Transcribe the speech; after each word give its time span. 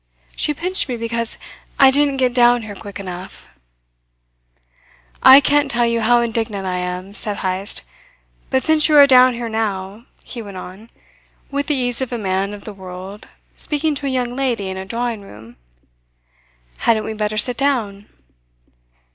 "She 0.35 0.55
pinched 0.55 0.89
me 0.89 0.95
because 0.95 1.37
I 1.77 1.91
didn't 1.91 2.17
get 2.17 2.33
down 2.33 2.63
here 2.63 2.73
quick 2.75 2.99
enough" 2.99 3.47
"I 5.21 5.39
can't 5.39 5.69
tell 5.69 5.85
you 5.85 6.01
how 6.01 6.21
indignant 6.21 6.65
I 6.65 6.77
am" 6.77 7.13
said 7.13 7.37
Heyst. 7.45 7.83
"But 8.49 8.65
since 8.65 8.89
you 8.89 8.97
are 8.97 9.05
down 9.05 9.35
here 9.35 9.47
now," 9.47 10.05
he 10.23 10.41
went 10.41 10.57
on, 10.57 10.89
with 11.51 11.67
the 11.67 11.75
ease 11.75 12.01
of 12.01 12.11
a 12.11 12.17
man 12.17 12.51
of 12.55 12.63
the 12.63 12.73
world 12.73 13.27
speaking 13.53 13.93
to 13.93 14.07
a 14.07 14.09
young 14.09 14.35
lady 14.35 14.69
in 14.69 14.77
a 14.77 14.85
drawing 14.85 15.21
room, 15.21 15.55
"hadn't 16.77 17.05
we 17.05 17.13
better 17.13 17.37
sit 17.37 17.57
down?" 17.57 18.07